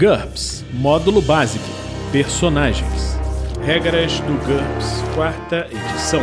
GURPS 0.00 0.64
Módulo 0.72 1.20
Básico 1.20 1.62
Personagens 2.10 3.18
Regras 3.62 4.18
do 4.20 4.32
GURPS, 4.46 5.02
quarta 5.14 5.66
edição. 5.66 6.22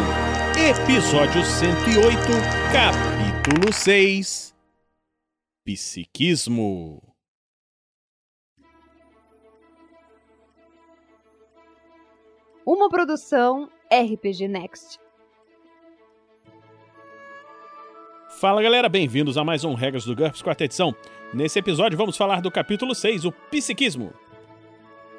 Episódio 0.58 1.46
108, 1.46 2.18
capítulo 2.74 3.72
6 3.72 4.56
Psiquismo. 5.64 7.04
Uma 12.66 12.90
produção 12.90 13.70
RPG 13.94 14.48
Next. 14.48 15.07
Fala 18.40 18.62
galera, 18.62 18.88
bem-vindos 18.88 19.36
a 19.36 19.44
mais 19.44 19.64
um 19.64 19.74
Regras 19.74 20.06
do 20.06 20.16
GURPS, 20.16 20.44
quarta 20.44 20.64
edição. 20.64 20.94
Nesse 21.34 21.58
episódio 21.58 21.98
vamos 21.98 22.16
falar 22.16 22.40
do 22.40 22.52
capítulo 22.52 22.94
6, 22.94 23.26
o 23.26 23.32
Psiquismo. 23.32 24.14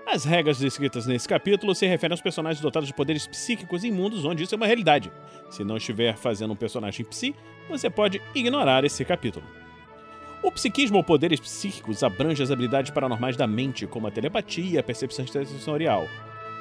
As 0.07 0.25
regras 0.25 0.61
descritas 0.61 1.05
nesse 1.05 1.27
capítulo 1.27 1.75
se 1.75 1.85
referem 1.85 2.13
aos 2.13 2.21
personagens 2.21 2.61
dotados 2.63 2.87
de 2.87 2.95
poderes 2.95 3.27
psíquicos 3.27 3.83
em 3.83 3.91
mundos 3.91 4.25
onde 4.25 4.45
isso 4.45 4.55
é 4.55 4.57
uma 4.57 4.69
realidade. 4.69 5.11
Se 5.51 5.65
não 5.65 5.79
estiver 5.79 6.17
fazendo 6.17 6.53
um 6.53 6.57
personagem 6.57 7.05
psi, 7.05 7.35
você 7.69 7.91
pode 7.91 8.23
ignorar 8.37 8.85
esse 8.85 9.05
capítulo. 9.05 9.45
O 10.41 10.53
psiquismo 10.53 10.99
ou 10.99 11.03
poderes 11.03 11.41
psíquicos 11.41 12.05
abrange 12.05 12.41
as 12.41 12.53
habilidades 12.53 12.93
paranormais 12.93 13.37
da 13.37 13.49
mente, 13.49 13.85
como 13.85 14.07
a 14.07 14.13
telepatia 14.13 14.75
e 14.75 14.79
a 14.79 14.83
percepção 14.83 15.27
sensorial. 15.27 16.07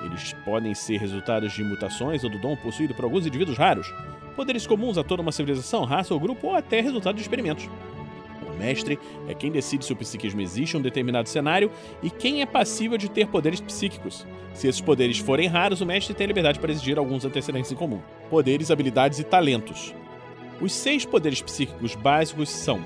Eles 0.04 0.34
podem 0.46 0.74
ser 0.74 0.98
resultados 0.98 1.54
de 1.54 1.64
mutações 1.64 2.24
ou 2.24 2.30
do 2.30 2.38
dom 2.38 2.56
possuído 2.56 2.94
por 2.94 3.06
alguns 3.06 3.26
indivíduos 3.26 3.58
raros, 3.58 3.92
poderes 4.36 4.68
comuns 4.68 4.98
a 4.98 5.04
toda 5.04 5.22
uma 5.22 5.32
civilização, 5.32 5.84
raça 5.84 6.14
ou 6.14 6.20
grupo, 6.20 6.48
ou 6.48 6.56
até 6.56 6.80
resultado 6.80 7.16
de 7.16 7.22
experimentos. 7.22 7.68
O 8.48 8.58
mestre 8.58 9.00
é 9.28 9.34
quem 9.34 9.52
decide 9.52 9.86
se 9.86 9.94
o 9.94 9.96
psiquismo 9.96 10.42
existe 10.42 10.76
em 10.76 10.80
um 10.80 10.84
determinado 10.84 11.28
cenário 11.28 11.72
e 12.02 12.10
quem 12.10 12.42
é 12.42 12.46
passível 12.46 12.98
de 12.98 13.10
ter 13.10 13.28
poderes 13.28 13.60
psíquicos. 13.60 14.26
Se 14.54 14.68
esses 14.68 14.82
poderes 14.82 15.18
forem 15.20 15.48
raros, 15.48 15.82
o 15.82 15.86
mestre 15.86 16.14
tem 16.14 16.26
a 16.26 16.28
liberdade 16.28 16.60
para 16.60 16.72
exigir 16.72 16.98
alguns 16.98 17.26
antecedentes 17.26 17.72
em 17.72 17.76
comum. 17.76 18.02
Poderes, 18.30 18.72
habilidades 18.72 19.20
e 19.20 19.24
talentos. 19.24 19.94
Os 20.60 20.72
seis 20.72 21.06
poderes 21.06 21.42
psíquicos 21.42 21.94
básicos 21.94 22.50
são 22.50 22.84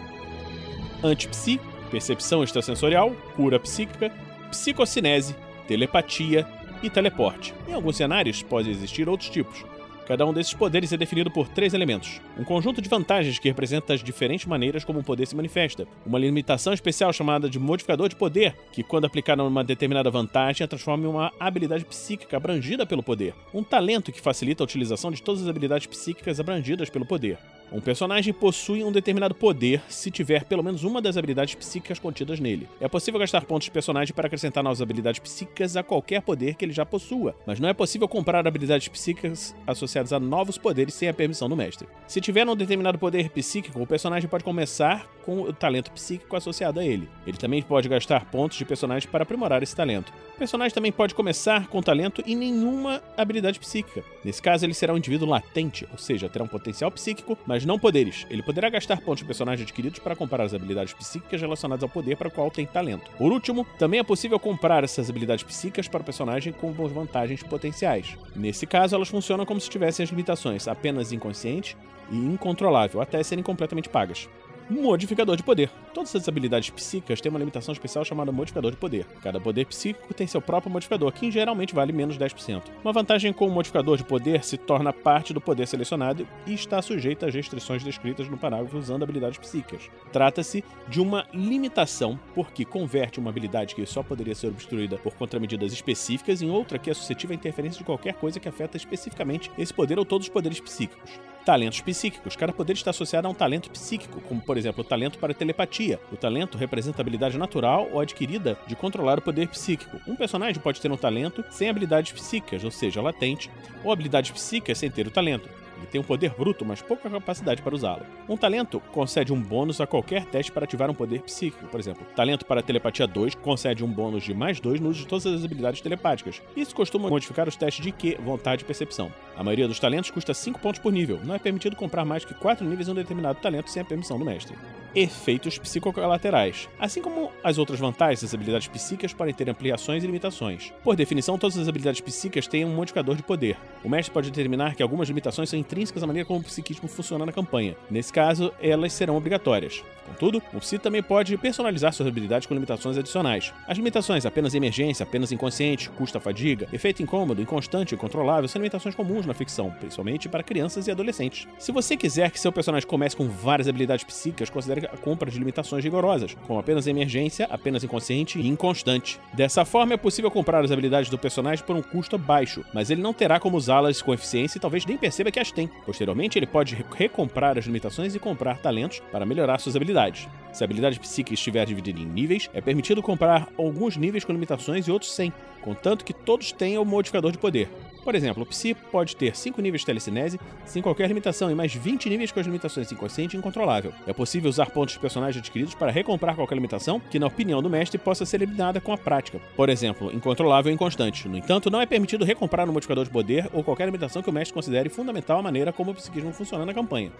antipsi, 1.03 1.59
percepção 1.89 2.43
extrasensorial, 2.43 3.11
cura 3.35 3.59
psíquica, 3.59 4.09
psicocinese, 4.49 5.35
telepatia 5.67 6.45
e 6.83 6.89
teleporte. 6.89 7.53
Em 7.67 7.73
alguns 7.73 7.97
cenários 7.97 8.41
podem 8.43 8.71
existir 8.71 9.07
outros 9.07 9.29
tipos. 9.29 9.63
Cada 10.07 10.25
um 10.25 10.33
desses 10.33 10.53
poderes 10.53 10.91
é 10.91 10.97
definido 10.97 11.31
por 11.31 11.47
três 11.47 11.73
elementos: 11.73 12.19
um 12.37 12.43
conjunto 12.43 12.81
de 12.81 12.89
vantagens 12.89 13.39
que 13.39 13.47
representa 13.47 13.93
as 13.93 14.03
diferentes 14.03 14.45
maneiras 14.45 14.83
como 14.83 14.99
um 14.99 15.03
poder 15.03 15.25
se 15.25 15.35
manifesta, 15.35 15.87
uma 16.05 16.19
limitação 16.19 16.73
especial 16.73 17.13
chamada 17.13 17.49
de 17.49 17.59
modificador 17.59 18.09
de 18.09 18.15
poder, 18.15 18.55
que, 18.71 18.83
quando 18.83 19.05
aplicada 19.05 19.43
numa 19.43 19.63
determinada 19.63 20.11
vantagem, 20.11 20.65
a 20.65 20.67
transforma 20.67 21.05
em 21.05 21.09
uma 21.09 21.31
habilidade 21.39 21.85
psíquica 21.85 22.35
abrangida 22.35 22.85
pelo 22.85 23.01
poder, 23.01 23.33
um 23.53 23.63
talento 23.63 24.11
que 24.11 24.19
facilita 24.19 24.63
a 24.63 24.65
utilização 24.65 25.11
de 25.11 25.21
todas 25.21 25.43
as 25.43 25.47
habilidades 25.47 25.87
psíquicas 25.87 26.39
abrangidas 26.39 26.89
pelo 26.89 27.05
poder. 27.05 27.37
Um 27.71 27.79
personagem 27.79 28.33
possui 28.33 28.83
um 28.83 28.91
determinado 28.91 29.33
poder 29.33 29.81
se 29.87 30.11
tiver 30.11 30.43
pelo 30.43 30.61
menos 30.61 30.83
uma 30.83 31.01
das 31.01 31.15
habilidades 31.15 31.55
psíquicas 31.55 31.99
contidas 31.99 32.37
nele. 32.37 32.67
É 32.81 32.87
possível 32.89 33.17
gastar 33.17 33.45
pontos 33.45 33.65
de 33.65 33.71
personagem 33.71 34.13
para 34.13 34.27
acrescentar 34.27 34.61
novas 34.61 34.81
habilidades 34.81 35.21
psíquicas 35.21 35.77
a 35.77 35.83
qualquer 35.83 36.21
poder 36.21 36.55
que 36.55 36.65
ele 36.65 36.73
já 36.73 36.85
possua, 36.85 37.33
mas 37.45 37.61
não 37.61 37.69
é 37.69 37.73
possível 37.73 38.09
comprar 38.09 38.45
habilidades 38.45 38.89
psíquicas 38.89 39.55
associadas 39.65 40.11
a 40.11 40.19
novos 40.19 40.57
poderes 40.57 40.93
sem 40.93 41.07
a 41.07 41.13
permissão 41.13 41.47
do 41.47 41.55
mestre. 41.55 41.87
Se 42.07 42.19
tiver 42.19 42.45
um 42.45 42.57
determinado 42.57 42.99
poder 42.99 43.29
psíquico, 43.29 43.81
o 43.81 43.87
personagem 43.87 44.29
pode 44.29 44.43
começar 44.43 45.09
com 45.25 45.41
o 45.41 45.53
talento 45.53 45.91
psíquico 45.91 46.35
associado 46.35 46.79
a 46.79 46.85
ele. 46.85 47.07
Ele 47.25 47.37
também 47.37 47.61
pode 47.61 47.87
gastar 47.87 48.25
pontos 48.25 48.57
de 48.57 48.65
personagem 48.65 49.07
para 49.09 49.23
aprimorar 49.23 49.63
esse 49.63 49.75
talento. 49.75 50.11
O 50.35 50.37
personagem 50.37 50.73
também 50.73 50.91
pode 50.91 51.15
começar 51.15 51.67
com 51.67 51.81
talento 51.81 52.21
e 52.25 52.35
nenhuma 52.35 53.01
habilidade 53.15 53.59
psíquica. 53.59 54.03
Nesse 54.25 54.41
caso, 54.41 54.65
ele 54.65 54.73
será 54.73 54.93
um 54.93 54.97
indivíduo 54.97 55.29
latente, 55.29 55.87
ou 55.91 55.97
seja, 55.97 56.27
terá 56.27 56.43
um 56.43 56.47
potencial 56.47 56.91
psíquico, 56.91 57.37
mas 57.45 57.60
não 57.65 57.79
poderes. 57.79 58.25
Ele 58.29 58.43
poderá 58.43 58.69
gastar 58.69 59.01
pontos 59.01 59.19
de 59.19 59.25
personagem 59.25 59.63
adquiridos 59.63 59.99
para 59.99 60.15
comprar 60.15 60.43
as 60.43 60.53
habilidades 60.53 60.93
psíquicas 60.93 61.41
relacionadas 61.41 61.83
ao 61.83 61.89
poder 61.89 62.17
para 62.17 62.27
o 62.27 62.31
qual 62.31 62.51
tem 62.51 62.65
talento. 62.65 63.09
Por 63.17 63.31
último, 63.31 63.65
também 63.77 63.99
é 63.99 64.03
possível 64.03 64.39
comprar 64.39 64.83
essas 64.83 65.09
habilidades 65.09 65.43
psíquicas 65.43 65.87
para 65.87 66.01
o 66.01 66.05
personagem 66.05 66.53
com 66.53 66.71
vantagens 66.71 67.43
potenciais. 67.43 68.17
Nesse 68.35 68.65
caso, 68.65 68.95
elas 68.95 69.09
funcionam 69.09 69.45
como 69.45 69.59
se 69.59 69.69
tivessem 69.69 70.03
as 70.03 70.09
limitações 70.09 70.67
apenas 70.67 71.11
inconsciente 71.11 71.77
e 72.11 72.17
incontrolável, 72.17 73.01
até 73.01 73.21
serem 73.23 73.43
completamente 73.43 73.89
pagas. 73.89 74.27
Modificador 74.71 75.35
de 75.35 75.43
poder. 75.43 75.69
Todas 75.93 76.15
as 76.15 76.29
habilidades 76.29 76.69
psíquicas 76.69 77.19
têm 77.19 77.29
uma 77.29 77.37
limitação 77.37 77.73
especial 77.73 78.05
chamada 78.05 78.31
modificador 78.31 78.71
de 78.71 78.77
poder. 78.77 79.05
Cada 79.21 79.37
poder 79.37 79.65
psíquico 79.65 80.13
tem 80.13 80.25
seu 80.25 80.41
próprio 80.41 80.71
modificador, 80.71 81.11
que 81.11 81.29
geralmente 81.29 81.75
vale 81.75 81.91
menos 81.91 82.17
10%. 82.17 82.63
Uma 82.81 82.93
vantagem 82.93 83.33
com 83.33 83.45
o 83.45 83.51
modificador 83.51 83.97
de 83.97 84.05
poder 84.05 84.45
se 84.45 84.55
torna 84.55 84.93
parte 84.93 85.33
do 85.33 85.41
poder 85.41 85.67
selecionado 85.67 86.25
e 86.47 86.53
está 86.53 86.81
sujeita 86.81 87.25
às 87.25 87.35
restrições 87.35 87.83
descritas 87.83 88.29
no 88.29 88.37
parágrafo 88.37 88.77
usando 88.77 89.03
habilidades 89.03 89.39
psíquicas. 89.39 89.89
Trata-se 90.09 90.63
de 90.87 91.01
uma 91.01 91.27
limitação, 91.33 92.17
porque 92.33 92.63
converte 92.63 93.19
uma 93.19 93.29
habilidade 93.29 93.75
que 93.75 93.85
só 93.85 94.01
poderia 94.01 94.35
ser 94.35 94.47
obstruída 94.47 94.97
por 94.97 95.13
contramedidas 95.15 95.73
específicas 95.73 96.41
em 96.41 96.49
outra 96.49 96.79
que 96.79 96.89
é 96.89 96.93
suscetível 96.93 97.33
à 97.33 97.35
interferência 97.35 97.79
de 97.79 97.83
qualquer 97.83 98.13
coisa 98.13 98.39
que 98.39 98.47
afeta 98.47 98.77
especificamente 98.77 99.51
esse 99.57 99.73
poder 99.73 99.99
ou 99.99 100.05
todos 100.05 100.27
os 100.27 100.33
poderes 100.33 100.61
psíquicos. 100.61 101.19
Talentos 101.45 101.81
psíquicos. 101.81 102.35
Cada 102.35 102.53
poder 102.53 102.73
está 102.73 102.91
associado 102.91 103.27
a 103.27 103.31
um 103.31 103.33
talento 103.33 103.71
psíquico, 103.71 104.21
como 104.21 104.39
por 104.41 104.57
exemplo 104.57 104.81
o 104.81 104.87
talento 104.87 105.17
para 105.17 105.33
telepatia. 105.33 105.99
O 106.11 106.17
talento 106.17 106.57
representa 106.57 106.99
a 106.99 107.03
habilidade 107.03 107.37
natural 107.37 107.89
ou 107.91 107.99
adquirida 107.99 108.57
de 108.67 108.75
controlar 108.75 109.17
o 109.17 109.21
poder 109.21 109.47
psíquico. 109.47 109.99
Um 110.07 110.15
personagem 110.15 110.61
pode 110.61 110.79
ter 110.79 110.91
um 110.91 110.97
talento 110.97 111.43
sem 111.49 111.69
habilidades 111.69 112.11
psíquicas, 112.11 112.63
ou 112.63 112.69
seja, 112.69 113.01
latente, 113.01 113.49
ou 113.83 113.91
habilidades 113.91 114.31
psíquicas 114.31 114.77
sem 114.77 114.91
ter 114.91 115.07
o 115.07 115.11
talento. 115.11 115.49
Ele 115.81 115.87
tem 115.87 115.99
um 115.99 116.03
poder 116.03 116.29
bruto, 116.37 116.63
mas 116.63 116.81
pouca 116.81 117.09
capacidade 117.09 117.61
para 117.61 117.73
usá-lo. 117.73 118.05
Um 118.29 118.37
talento 118.37 118.79
concede 118.91 119.33
um 119.33 119.41
bônus 119.41 119.81
a 119.81 119.87
qualquer 119.87 120.25
teste 120.25 120.51
para 120.51 120.63
ativar 120.63 120.89
um 120.89 120.93
poder 120.93 121.21
psíquico. 121.23 121.67
Por 121.67 121.79
exemplo, 121.79 122.05
talento 122.15 122.45
para 122.45 122.61
telepatia 122.61 123.07
2 123.07 123.35
concede 123.35 123.83
um 123.83 123.87
bônus 123.87 124.23
de 124.23 124.33
mais 124.33 124.59
2 124.59 124.79
no 124.79 124.89
uso 124.89 124.99
de 124.99 125.07
todas 125.07 125.25
as 125.25 125.43
habilidades 125.43 125.81
telepáticas. 125.81 126.41
Isso 126.55 126.75
costuma 126.75 127.09
modificar 127.09 127.47
os 127.47 127.55
testes 127.55 127.83
de 127.83 127.91
Q, 127.91 128.17
vontade 128.23 128.61
e 128.61 128.65
percepção. 128.65 129.11
A 129.35 129.43
maioria 129.43 129.67
dos 129.67 129.79
talentos 129.79 130.11
custa 130.11 130.33
5 130.33 130.59
pontos 130.59 130.79
por 130.79 130.93
nível. 130.93 131.19
Não 131.23 131.33
é 131.33 131.39
permitido 131.39 131.75
comprar 131.75 132.05
mais 132.05 132.23
que 132.23 132.35
4 132.35 132.63
níveis 132.65 132.87
em 132.87 132.91
um 132.91 132.95
determinado 132.95 133.39
talento 133.39 133.71
sem 133.71 133.81
a 133.81 133.85
permissão 133.85 134.19
do 134.19 134.25
mestre. 134.25 134.55
Efeitos 134.93 135.57
psicolaterais. 135.57 136.67
Assim 136.77 137.01
como 137.01 137.31
as 137.43 137.57
outras 137.57 137.79
vantagens, 137.79 138.23
as 138.23 138.33
habilidades 138.33 138.67
psíquicas 138.67 139.13
podem 139.13 139.33
ter 139.33 139.49
ampliações 139.49 140.03
e 140.03 140.05
limitações. 140.05 140.73
Por 140.83 140.95
definição, 140.95 141.37
todas 141.37 141.57
as 141.57 141.67
habilidades 141.67 142.01
psíquicas 142.01 142.47
têm 142.47 142.65
um 142.65 142.75
modificador 142.75 143.15
de 143.15 143.23
poder. 143.23 143.57
O 143.83 143.89
mestre 143.89 144.13
pode 144.13 144.29
determinar 144.29 144.75
que 144.75 144.83
algumas 144.83 145.07
limitações 145.07 145.49
são 145.49 145.57
intrínsecas 145.57 146.03
à 146.03 146.07
maneira 146.07 146.27
como 146.27 146.39
o 146.39 146.43
psiquismo 146.43 146.89
funciona 146.89 147.25
na 147.25 147.31
campanha. 147.31 147.75
Nesse 147.89 148.11
caso, 148.11 148.53
elas 148.61 148.91
serão 148.91 149.15
obrigatórias. 149.15 149.83
Contudo, 150.07 150.41
o 150.53 150.59
psi 150.59 150.77
também 150.77 151.01
pode 151.01 151.37
personalizar 151.37 151.93
suas 151.93 152.09
habilidades 152.09 152.45
com 152.45 152.53
limitações 152.53 152.97
adicionais. 152.97 153.53
As 153.65 153.77
limitações 153.77 154.25
apenas 154.25 154.53
emergência, 154.53 155.03
apenas 155.03 155.31
inconsciente, 155.31 155.89
custa 155.91 156.19
fadiga, 156.19 156.67
efeito 156.73 157.01
incômodo, 157.01 157.41
inconstante 157.41 157.93
e 157.93 157.95
incontrolável 157.95 158.47
são 158.47 158.59
limitações 158.59 158.93
comuns 158.93 159.25
na 159.25 159.33
ficção, 159.33 159.71
principalmente 159.79 160.27
para 160.27 160.43
crianças 160.43 160.87
e 160.87 160.91
adolescentes. 160.91 161.47
Se 161.57 161.71
você 161.71 161.95
quiser 161.95 162.29
que 162.29 162.39
seu 162.39 162.51
personagem 162.51 162.87
comece 162.87 163.15
com 163.15 163.29
várias 163.29 163.67
habilidades 163.67 164.03
psíquicas, 164.03 164.49
considere 164.49 164.80
a 164.85 164.97
compra 164.97 165.29
de 165.29 165.37
limitações 165.37 165.83
rigorosas, 165.83 166.35
como 166.47 166.59
apenas 166.59 166.87
emergência, 166.87 167.47
apenas 167.49 167.83
inconsciente 167.83 168.39
e 168.39 168.47
inconstante. 168.47 169.19
Dessa 169.33 169.65
forma, 169.65 169.93
é 169.93 169.97
possível 169.97 170.31
comprar 170.31 170.63
as 170.63 170.71
habilidades 170.71 171.09
do 171.09 171.17
personagem 171.17 171.65
por 171.65 171.75
um 171.75 171.81
custo 171.81 172.17
baixo, 172.17 172.63
mas 172.73 172.89
ele 172.89 173.01
não 173.01 173.13
terá 173.13 173.39
como 173.39 173.57
usá-las 173.57 174.01
com 174.01 174.13
eficiência 174.13 174.57
e 174.57 174.61
talvez 174.61 174.85
nem 174.85 174.97
perceba 174.97 175.31
que 175.31 175.39
as 175.39 175.51
tem. 175.51 175.69
Posteriormente, 175.85 176.37
ele 176.37 176.47
pode 176.47 176.77
recomprar 176.95 177.57
as 177.57 177.65
limitações 177.65 178.15
e 178.15 178.19
comprar 178.19 178.57
talentos 178.57 179.01
para 179.11 179.25
melhorar 179.25 179.59
suas 179.59 179.75
habilidades. 179.75 180.27
Se 180.51 180.63
a 180.63 180.65
habilidade 180.65 180.99
psíquica 180.99 181.33
estiver 181.33 181.65
dividida 181.65 181.99
em 181.99 182.05
níveis, 182.05 182.49
é 182.53 182.61
permitido 182.61 183.01
comprar 183.01 183.47
alguns 183.57 183.97
níveis 183.97 184.25
com 184.25 184.33
limitações 184.33 184.87
e 184.87 184.91
outros 184.91 185.11
sem, 185.13 185.31
contanto 185.61 186.03
que 186.03 186.13
todos 186.13 186.51
tenham 186.51 186.83
o 186.83 186.85
modificador 186.85 187.31
de 187.31 187.37
poder. 187.37 187.69
Por 188.03 188.15
exemplo, 188.15 188.41
o 188.41 188.45
Psi 188.45 188.73
pode 188.73 189.15
ter 189.15 189.35
5 189.35 189.61
níveis 189.61 189.81
de 189.81 189.85
telecinese 189.85 190.39
sem 190.65 190.81
qualquer 190.81 191.07
limitação 191.07 191.51
e 191.51 191.55
mais 191.55 191.73
20 191.73 192.09
níveis 192.09 192.31
com 192.31 192.39
as 192.39 192.45
limitações 192.47 192.91
inconsciente 192.91 193.35
e 193.35 193.39
incontrolável. 193.39 193.93
É 194.07 194.13
possível 194.13 194.49
usar 194.49 194.71
pontos 194.71 194.95
de 194.95 194.99
personagem 194.99 195.39
adquiridos 195.39 195.75
para 195.75 195.91
recomprar 195.91 196.35
qualquer 196.35 196.55
limitação 196.55 196.99
que, 196.99 197.19
na 197.19 197.27
opinião 197.27 197.61
do 197.61 197.69
mestre, 197.69 197.99
possa 197.99 198.25
ser 198.25 198.37
eliminada 198.41 198.81
com 198.81 198.91
a 198.91 198.97
prática. 198.97 199.39
Por 199.55 199.69
exemplo, 199.69 200.11
incontrolável 200.11 200.71
e 200.71 200.75
inconstante. 200.75 201.27
No 201.27 201.37
entanto, 201.37 201.69
não 201.69 201.79
é 201.79 201.85
permitido 201.85 202.25
recomprar 202.25 202.67
um 202.67 202.73
modificador 202.73 203.05
de 203.05 203.11
poder 203.11 203.47
ou 203.53 203.63
qualquer 203.63 203.85
limitação 203.85 204.23
que 204.23 204.29
o 204.29 204.33
mestre 204.33 204.53
considere 204.53 204.89
fundamental 204.89 205.39
à 205.39 205.43
maneira 205.43 205.71
como 205.71 205.91
o 205.91 205.95
psiquismo 205.95 206.33
funciona 206.33 206.65
na 206.65 206.73
campanha. 206.73 207.11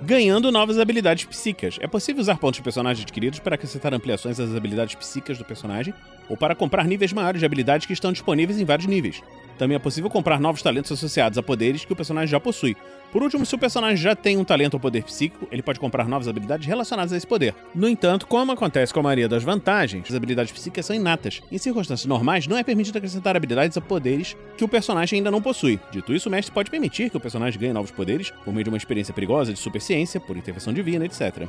ganhando 0.00 0.52
novas 0.52 0.78
habilidades 0.78 1.24
psíquicas. 1.24 1.76
É 1.80 1.86
possível 1.86 2.20
usar 2.20 2.38
pontos 2.38 2.58
de 2.58 2.62
personagem 2.62 3.02
adquiridos 3.02 3.40
para 3.40 3.56
acrescentar 3.56 3.92
ampliações 3.92 4.38
às 4.38 4.54
habilidades 4.54 4.94
psíquicas 4.94 5.38
do 5.38 5.44
personagem 5.44 5.92
ou 6.28 6.36
para 6.36 6.54
comprar 6.54 6.84
níveis 6.84 7.12
maiores 7.12 7.40
de 7.40 7.46
habilidades 7.46 7.86
que 7.86 7.92
estão 7.92 8.12
disponíveis 8.12 8.60
em 8.60 8.64
vários 8.64 8.86
níveis. 8.86 9.20
Também 9.58 9.74
é 9.74 9.78
possível 9.78 10.08
comprar 10.08 10.38
novos 10.38 10.62
talentos 10.62 10.92
associados 10.92 11.36
a 11.36 11.42
poderes 11.42 11.84
que 11.84 11.92
o 11.92 11.96
personagem 11.96 12.28
já 12.28 12.38
possui. 12.38 12.76
Por 13.10 13.22
último, 13.22 13.44
se 13.44 13.54
o 13.54 13.58
personagem 13.58 13.96
já 13.96 14.14
tem 14.14 14.36
um 14.36 14.44
talento 14.44 14.74
ou 14.74 14.80
poder 14.80 15.02
psíquico, 15.02 15.48
ele 15.50 15.62
pode 15.62 15.80
comprar 15.80 16.06
novas 16.06 16.28
habilidades 16.28 16.66
relacionadas 16.66 17.12
a 17.12 17.16
esse 17.16 17.26
poder. 17.26 17.54
No 17.74 17.88
entanto, 17.88 18.26
como 18.26 18.52
acontece 18.52 18.92
com 18.94 19.00
a 19.00 19.02
maioria 19.02 19.28
das 19.28 19.42
vantagens, 19.42 20.04
as 20.08 20.14
habilidades 20.14 20.52
psíquicas 20.52 20.86
são 20.86 20.94
inatas. 20.94 21.40
Em 21.50 21.58
circunstâncias 21.58 22.06
normais, 22.06 22.46
não 22.46 22.56
é 22.56 22.62
permitido 22.62 22.98
acrescentar 22.98 23.34
habilidades 23.34 23.76
a 23.76 23.80
poderes 23.80 24.36
que 24.56 24.64
o 24.64 24.68
personagem 24.68 25.18
ainda 25.18 25.30
não 25.30 25.42
possui. 25.42 25.80
Dito 25.90 26.14
isso, 26.14 26.28
o 26.28 26.32
mestre 26.32 26.54
pode 26.54 26.70
permitir 26.70 27.10
que 27.10 27.16
o 27.16 27.20
personagem 27.20 27.58
ganhe 27.58 27.72
novos 27.72 27.90
poderes 27.90 28.30
por 28.44 28.52
meio 28.52 28.64
de 28.64 28.70
uma 28.70 28.76
experiência 28.76 29.14
perigosa 29.14 29.52
de 29.52 29.58
superciência, 29.58 30.20
por 30.20 30.36
intervenção 30.36 30.72
divina, 30.72 31.04
etc. 31.04 31.48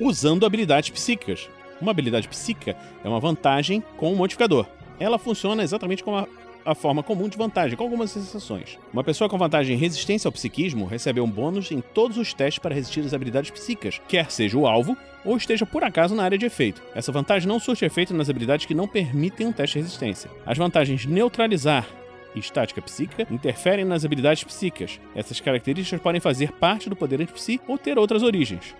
Usando 0.00 0.44
habilidades 0.44 0.90
psíquicas. 0.90 1.48
Uma 1.80 1.90
habilidade 1.90 2.28
psíquica 2.28 2.76
é 3.04 3.08
uma 3.08 3.20
vantagem 3.20 3.82
com 3.96 4.10
um 4.10 4.16
modificador. 4.16 4.66
Ela 4.98 5.18
funciona 5.18 5.62
exatamente 5.62 6.02
como 6.02 6.16
a 6.16 6.26
a 6.64 6.74
forma 6.74 7.02
comum 7.02 7.28
de 7.28 7.36
vantagem, 7.36 7.76
com 7.76 7.84
algumas 7.84 8.14
exceções. 8.16 8.78
Uma 8.92 9.04
pessoa 9.04 9.28
com 9.28 9.38
vantagem 9.38 9.76
em 9.76 9.78
resistência 9.78 10.28
ao 10.28 10.32
psiquismo 10.32 10.86
recebe 10.86 11.20
um 11.20 11.30
bônus 11.30 11.70
em 11.70 11.80
todos 11.80 12.16
os 12.16 12.32
testes 12.32 12.58
para 12.58 12.74
resistir 12.74 13.00
às 13.00 13.14
habilidades 13.14 13.50
psíquicas, 13.50 14.00
quer 14.08 14.30
seja 14.30 14.56
o 14.56 14.66
alvo 14.66 14.96
ou 15.24 15.36
esteja 15.36 15.66
por 15.66 15.82
acaso 15.82 16.14
na 16.14 16.24
área 16.24 16.38
de 16.38 16.46
efeito. 16.46 16.82
Essa 16.94 17.12
vantagem 17.12 17.48
não 17.48 17.58
surte 17.58 17.84
efeito 17.84 18.14
nas 18.14 18.28
habilidades 18.28 18.66
que 18.66 18.74
não 18.74 18.88
permitem 18.88 19.46
um 19.46 19.52
teste 19.52 19.78
de 19.78 19.84
resistência. 19.84 20.30
As 20.46 20.58
vantagens 20.58 21.06
neutralizar 21.06 21.86
e 22.34 22.40
estática 22.40 22.82
psíquica 22.82 23.26
interferem 23.30 23.84
nas 23.84 24.04
habilidades 24.04 24.44
psíquicas. 24.44 25.00
Essas 25.14 25.40
características 25.40 26.00
podem 26.00 26.20
fazer 26.20 26.52
parte 26.52 26.90
do 26.90 26.96
poder 26.96 27.20
anti-psi 27.20 27.60
ou 27.66 27.78
ter 27.78 27.98
outras 27.98 28.22
origens. 28.22 28.74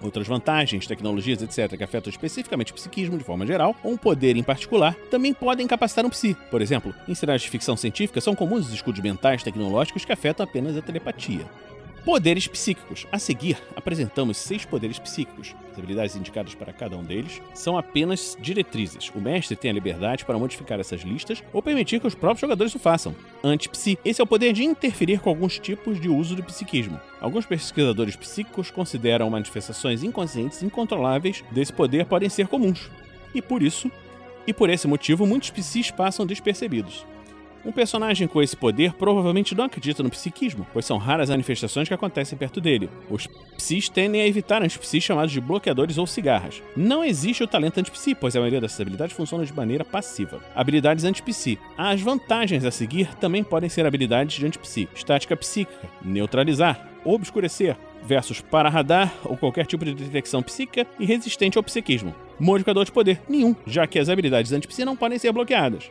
Outras 0.00 0.26
vantagens, 0.26 0.86
tecnologias, 0.86 1.42
etc., 1.42 1.76
que 1.76 1.84
afetam 1.84 2.10
especificamente 2.10 2.72
o 2.72 2.74
psiquismo 2.74 3.18
de 3.18 3.24
forma 3.24 3.46
geral, 3.46 3.74
ou 3.82 3.92
um 3.92 3.96
poder 3.96 4.36
em 4.36 4.42
particular, 4.42 4.94
também 5.10 5.34
podem 5.34 5.66
capacitar 5.66 6.06
um 6.06 6.10
psi. 6.10 6.36
Por 6.50 6.62
exemplo, 6.62 6.94
em 7.08 7.14
cenários 7.14 7.42
de 7.42 7.50
ficção 7.50 7.76
científica 7.76 8.20
são 8.20 8.34
comuns 8.34 8.66
os 8.66 8.72
escudos 8.72 9.00
mentais 9.00 9.42
tecnológicos 9.42 10.04
que 10.04 10.12
afetam 10.12 10.44
apenas 10.44 10.76
a 10.76 10.82
telepatia. 10.82 11.46
Poderes 12.08 12.48
psíquicos. 12.48 13.06
A 13.12 13.18
seguir, 13.18 13.58
apresentamos 13.76 14.38
seis 14.38 14.64
poderes 14.64 14.98
psíquicos. 14.98 15.54
As 15.70 15.78
habilidades 15.78 16.16
indicadas 16.16 16.54
para 16.54 16.72
cada 16.72 16.96
um 16.96 17.04
deles 17.04 17.42
são 17.52 17.76
apenas 17.76 18.34
diretrizes. 18.40 19.12
O 19.14 19.20
mestre 19.20 19.54
tem 19.54 19.70
a 19.70 19.74
liberdade 19.74 20.24
para 20.24 20.38
modificar 20.38 20.80
essas 20.80 21.02
listas 21.02 21.44
ou 21.52 21.62
permitir 21.62 22.00
que 22.00 22.06
os 22.06 22.14
próprios 22.14 22.40
jogadores 22.40 22.74
o 22.74 22.78
façam. 22.78 23.14
Anti-psi. 23.44 23.98
Esse 24.02 24.22
é 24.22 24.24
o 24.24 24.26
poder 24.26 24.54
de 24.54 24.64
interferir 24.64 25.20
com 25.20 25.28
alguns 25.28 25.58
tipos 25.58 26.00
de 26.00 26.08
uso 26.08 26.34
do 26.34 26.42
psiquismo. 26.42 26.98
Alguns 27.20 27.44
pesquisadores 27.44 28.16
psíquicos 28.16 28.70
consideram 28.70 29.28
manifestações 29.28 30.02
inconscientes 30.02 30.62
incontroláveis 30.62 31.44
desse 31.50 31.74
poder 31.74 32.06
podem 32.06 32.30
ser 32.30 32.48
comuns. 32.48 32.90
E 33.34 33.42
por 33.42 33.62
isso, 33.62 33.92
e 34.46 34.54
por 34.54 34.70
esse 34.70 34.88
motivo, 34.88 35.26
muitos 35.26 35.50
psis 35.50 35.90
passam 35.90 36.24
despercebidos. 36.24 37.04
Um 37.68 37.72
personagem 37.72 38.26
com 38.26 38.40
esse 38.40 38.56
poder 38.56 38.94
provavelmente 38.94 39.54
não 39.54 39.66
acredita 39.66 40.02
no 40.02 40.08
psiquismo, 40.08 40.66
pois 40.72 40.86
são 40.86 40.96
raras 40.96 41.28
as 41.28 41.34
manifestações 41.34 41.86
que 41.86 41.92
acontecem 41.92 42.38
perto 42.38 42.62
dele. 42.62 42.88
Os 43.10 43.26
psis 43.58 43.90
tendem 43.90 44.22
a 44.22 44.26
evitar 44.26 44.62
antipsis 44.62 45.04
chamados 45.04 45.30
de 45.30 45.38
bloqueadores 45.38 45.98
ou 45.98 46.06
cigarras. 46.06 46.62
Não 46.74 47.04
existe 47.04 47.44
o 47.44 47.46
talento 47.46 47.78
antipsi, 47.78 48.14
pois 48.14 48.34
a 48.34 48.40
maioria 48.40 48.62
dessas 48.62 48.80
habilidades 48.80 49.14
funciona 49.14 49.44
de 49.44 49.52
maneira 49.52 49.84
passiva. 49.84 50.40
Habilidades 50.54 51.04
antipsi. 51.04 51.58
As 51.76 52.00
vantagens 52.00 52.64
a 52.64 52.70
seguir 52.70 53.14
também 53.16 53.44
podem 53.44 53.68
ser 53.68 53.84
habilidades 53.84 54.38
de 54.38 54.46
antipsi. 54.46 54.88
Estática 54.94 55.36
psíquica, 55.36 55.90
neutralizar, 56.02 56.88
obscurecer, 57.04 57.76
versus 58.02 58.40
para 58.40 58.70
radar 58.70 59.12
ou 59.24 59.36
qualquer 59.36 59.66
tipo 59.66 59.84
de 59.84 59.92
detecção 59.92 60.42
psíquica 60.42 60.86
e 60.98 61.04
resistente 61.04 61.58
ao 61.58 61.64
psiquismo. 61.64 62.14
Modificador 62.40 62.86
de 62.86 62.92
poder 62.92 63.20
nenhum, 63.28 63.54
já 63.66 63.86
que 63.86 63.98
as 63.98 64.08
habilidades 64.08 64.52
antipsi 64.52 64.86
não 64.86 64.96
podem 64.96 65.18
ser 65.18 65.32
bloqueadas. 65.32 65.90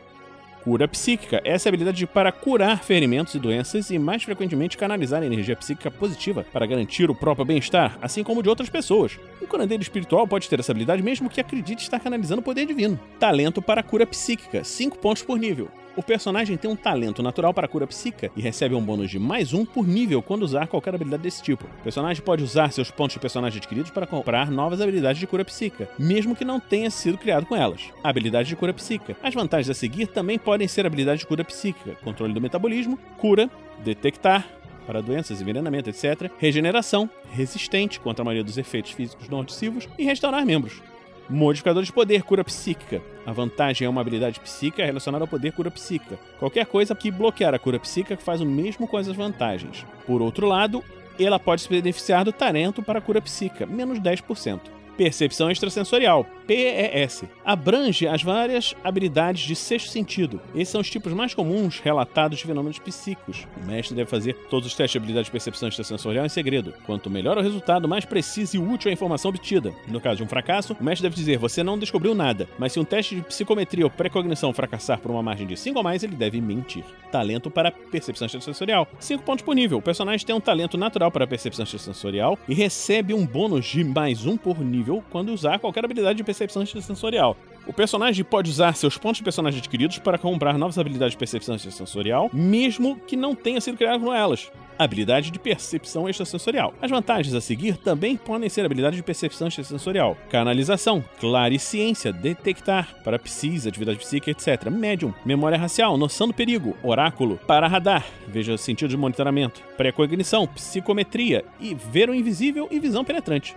Cura 0.62 0.88
psíquica. 0.88 1.40
Essa 1.44 1.68
é 1.68 1.68
a 1.68 1.70
habilidade 1.70 2.06
para 2.06 2.32
curar 2.32 2.82
ferimentos 2.82 3.34
e 3.34 3.38
doenças 3.38 3.90
e, 3.90 3.98
mais 3.98 4.22
frequentemente, 4.22 4.76
canalizar 4.76 5.22
energia 5.22 5.56
psíquica 5.56 5.90
positiva 5.90 6.44
para 6.52 6.66
garantir 6.66 7.10
o 7.10 7.14
próprio 7.14 7.44
bem-estar, 7.44 7.98
assim 8.02 8.22
como 8.22 8.42
de 8.42 8.48
outras 8.48 8.68
pessoas. 8.68 9.18
Um 9.40 9.46
curandeiro 9.46 9.82
espiritual 9.82 10.26
pode 10.26 10.48
ter 10.48 10.60
essa 10.60 10.72
habilidade 10.72 11.02
mesmo 11.02 11.30
que 11.30 11.40
acredite 11.40 11.82
estar 11.82 12.00
canalizando 12.00 12.40
o 12.40 12.44
poder 12.44 12.66
divino. 12.66 12.98
Talento 13.18 13.62
para 13.62 13.82
cura 13.82 14.06
psíquica. 14.06 14.64
5 14.64 14.98
pontos 14.98 15.22
por 15.22 15.38
nível. 15.38 15.70
O 15.98 16.02
personagem 16.02 16.56
tem 16.56 16.70
um 16.70 16.76
talento 16.76 17.24
natural 17.24 17.52
para 17.52 17.66
cura 17.66 17.84
psíquica 17.84 18.30
e 18.36 18.40
recebe 18.40 18.72
um 18.72 18.80
bônus 18.80 19.10
de 19.10 19.18
mais 19.18 19.52
um 19.52 19.64
por 19.64 19.84
nível 19.84 20.22
quando 20.22 20.44
usar 20.44 20.68
qualquer 20.68 20.94
habilidade 20.94 21.24
desse 21.24 21.42
tipo. 21.42 21.64
O 21.64 21.82
personagem 21.82 22.22
pode 22.22 22.44
usar 22.44 22.70
seus 22.70 22.88
pontos 22.88 23.14
de 23.14 23.18
personagem 23.18 23.58
adquiridos 23.58 23.90
para 23.90 24.06
comprar 24.06 24.48
novas 24.48 24.80
habilidades 24.80 25.18
de 25.18 25.26
cura 25.26 25.44
psíquica, 25.44 25.90
mesmo 25.98 26.36
que 26.36 26.44
não 26.44 26.60
tenha 26.60 26.88
sido 26.88 27.18
criado 27.18 27.46
com 27.46 27.56
elas. 27.56 27.90
Habilidade 28.00 28.48
de 28.48 28.54
cura 28.54 28.72
psíquica. 28.72 29.16
As 29.20 29.34
vantagens 29.34 29.68
a 29.70 29.74
seguir 29.74 30.06
também 30.06 30.38
podem 30.38 30.68
ser 30.68 30.86
habilidades 30.86 31.22
de 31.22 31.26
cura 31.26 31.42
psíquica, 31.42 31.96
controle 32.04 32.32
do 32.32 32.40
metabolismo, 32.40 32.96
cura, 33.16 33.50
detectar, 33.82 34.46
para 34.86 35.02
doenças, 35.02 35.40
envenenamento, 35.40 35.90
etc., 35.90 36.30
regeneração, 36.38 37.10
resistente 37.32 37.98
contra 37.98 38.22
a 38.22 38.24
maioria 38.24 38.44
dos 38.44 38.56
efeitos 38.56 38.92
físicos 38.92 39.28
não 39.28 39.42
nocivos 39.42 39.88
e 39.98 40.04
restaurar 40.04 40.46
membros. 40.46 40.80
Modificador 41.28 41.82
de 41.82 41.92
poder, 41.92 42.22
cura 42.22 42.42
psíquica. 42.42 43.02
A 43.26 43.32
vantagem 43.32 43.84
é 43.84 43.88
uma 43.88 44.00
habilidade 44.00 44.40
psíquica 44.40 44.84
relacionada 44.84 45.24
ao 45.24 45.28
poder 45.28 45.52
cura 45.52 45.70
psíquica. 45.70 46.18
Qualquer 46.38 46.64
coisa 46.64 46.94
que 46.94 47.10
bloquear 47.10 47.54
a 47.54 47.58
cura 47.58 47.78
psíquica 47.78 48.16
faz 48.16 48.40
o 48.40 48.46
mesmo 48.46 48.88
com 48.88 48.98
essas 48.98 49.14
vantagens. 49.14 49.84
Por 50.06 50.22
outro 50.22 50.46
lado, 50.46 50.82
ela 51.18 51.38
pode 51.38 51.62
se 51.62 51.68
beneficiar 51.68 52.24
do 52.24 52.32
talento 52.32 52.82
para 52.82 53.00
cura 53.00 53.20
psíquica, 53.20 53.66
menos 53.66 53.98
10%. 53.98 54.60
Percepção 54.96 55.50
extrasensorial, 55.50 56.26
PES, 56.48 57.24
abrange 57.44 58.08
as 58.08 58.22
várias 58.22 58.74
habilidades 58.82 59.42
de 59.42 59.54
sexto 59.54 59.90
sentido. 59.90 60.40
Esses 60.54 60.70
são 60.70 60.80
os 60.80 60.88
tipos 60.88 61.12
mais 61.12 61.34
comuns 61.34 61.78
relatados 61.78 62.38
de 62.38 62.46
fenômenos 62.46 62.78
psíquicos. 62.78 63.46
O 63.62 63.66
mestre 63.66 63.94
deve 63.94 64.08
fazer 64.08 64.32
todos 64.48 64.66
os 64.66 64.74
testes 64.74 64.92
de 64.92 64.98
habilidade 64.98 65.26
de 65.26 65.30
percepção 65.30 65.68
extrasensorial 65.68 66.24
em 66.24 66.30
segredo. 66.30 66.72
Quanto 66.86 67.10
melhor 67.10 67.36
o 67.36 67.42
resultado, 67.42 67.86
mais 67.86 68.06
preciso 68.06 68.56
e 68.56 68.58
útil 68.58 68.88
a 68.88 68.94
informação 68.94 69.28
obtida. 69.28 69.74
No 69.86 70.00
caso 70.00 70.16
de 70.16 70.22
um 70.22 70.28
fracasso, 70.28 70.74
o 70.80 70.82
mestre 70.82 71.02
deve 71.02 71.16
dizer: 71.16 71.36
você 71.36 71.62
não 71.62 71.78
descobriu 71.78 72.14
nada, 72.14 72.48
mas 72.58 72.72
se 72.72 72.80
um 72.80 72.84
teste 72.84 73.16
de 73.16 73.20
psicometria 73.20 73.84
ou 73.84 73.90
precognição 73.90 74.50
fracassar 74.54 74.98
por 75.00 75.10
uma 75.10 75.22
margem 75.22 75.46
de 75.46 75.56
5 75.56 75.76
ou 75.76 75.84
mais, 75.84 76.02
ele 76.02 76.16
deve 76.16 76.40
mentir. 76.40 76.84
Talento 77.12 77.50
para 77.50 77.70
percepção 77.70 78.24
extrasensorial. 78.24 78.88
5 78.98 79.22
pontos 79.22 79.44
por 79.44 79.54
nível. 79.54 79.78
O 79.78 79.82
personagem 79.82 80.26
tem 80.26 80.34
um 80.34 80.40
talento 80.40 80.78
natural 80.78 81.10
para 81.10 81.26
percepção 81.26 81.64
extrasensorial 81.64 82.38
e 82.48 82.54
recebe 82.54 83.12
um 83.12 83.26
bônus 83.26 83.66
de 83.66 83.84
mais 83.84 84.24
um 84.24 84.38
por 84.38 84.58
nível 84.60 85.04
quando 85.10 85.28
usar 85.28 85.58
qualquer 85.58 85.84
habilidade 85.84 86.16
de 86.16 86.24
percepção 86.24 86.37
extrasensorial. 86.44 87.36
O 87.68 87.72
personagem 87.72 88.24
pode 88.24 88.50
usar 88.50 88.74
seus 88.74 88.96
pontos 88.96 89.18
de 89.18 89.22
personagem 89.22 89.58
adquiridos 89.58 89.98
para 89.98 90.16
comprar 90.16 90.56
novas 90.56 90.78
habilidades 90.78 91.12
de 91.12 91.18
percepção 91.18 91.54
extrasensorial, 91.54 92.30
mesmo 92.32 92.98
que 93.06 93.14
não 93.14 93.34
tenha 93.34 93.60
sido 93.60 93.76
criado 93.76 94.00
com 94.00 94.14
elas. 94.14 94.50
Habilidade 94.78 95.30
de 95.30 95.38
percepção 95.38 96.08
extrasensorial. 96.08 96.72
As 96.80 96.90
vantagens 96.90 97.34
a 97.34 97.42
seguir 97.42 97.76
também 97.76 98.16
podem 98.16 98.48
ser 98.48 98.64
habilidade 98.64 98.96
de 98.96 99.02
percepção 99.02 99.48
extrasensorial, 99.48 100.16
canalização, 100.30 101.04
clariciência, 101.20 102.10
detectar, 102.10 102.96
para 103.04 103.18
psis, 103.18 103.66
atividade 103.66 103.98
psíquica, 103.98 104.30
etc. 104.30 104.70
Médium, 104.70 105.12
memória 105.22 105.58
racial, 105.58 105.98
noção 105.98 106.28
do 106.28 106.32
perigo, 106.32 106.74
oráculo, 106.82 107.38
para 107.46 107.68
radar, 107.68 108.06
veja 108.26 108.56
sentido 108.56 108.88
de 108.88 108.96
monitoramento, 108.96 109.60
pré-cognição, 109.76 110.46
psicometria 110.46 111.44
e 111.60 111.74
ver 111.74 112.08
o 112.08 112.14
invisível 112.14 112.66
e 112.70 112.80
visão 112.80 113.04
penetrante. 113.04 113.54